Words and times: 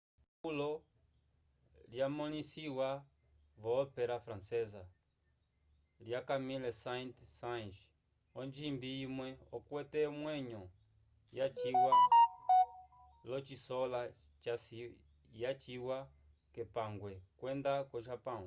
esapulo 0.00 0.70
lyamõlisiwa 1.90 2.88
vyo-ópera 3.62 4.16
francesa 4.24 4.82
lya 6.06 6.20
camille 6.28 6.70
saint-saens 6.82 7.76
onjimbi 8.40 8.90
imwe 9.06 9.28
okwete 9.56 10.00
omwenyo 10.12 10.62
yaciwa 11.38 11.92
l'ocisola 13.26 14.00
yaciwa 15.42 15.98
k'epangwe 16.52 17.12
kwenda 17.38 17.72
ko-japão 17.90 18.44